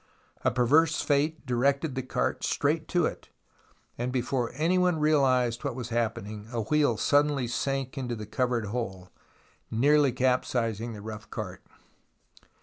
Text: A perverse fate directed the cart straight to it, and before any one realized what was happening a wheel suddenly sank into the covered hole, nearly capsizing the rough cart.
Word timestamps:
A 0.43 0.49
perverse 0.49 0.99
fate 1.03 1.45
directed 1.45 1.93
the 1.93 2.01
cart 2.01 2.43
straight 2.43 2.87
to 2.87 3.05
it, 3.05 3.29
and 3.99 4.11
before 4.11 4.49
any 4.55 4.79
one 4.79 4.99
realized 4.99 5.63
what 5.63 5.75
was 5.75 5.89
happening 5.89 6.47
a 6.51 6.61
wheel 6.61 6.97
suddenly 6.97 7.45
sank 7.47 7.99
into 7.99 8.15
the 8.15 8.25
covered 8.25 8.65
hole, 8.65 9.11
nearly 9.69 10.11
capsizing 10.11 10.93
the 10.93 11.03
rough 11.03 11.29
cart. 11.29 11.61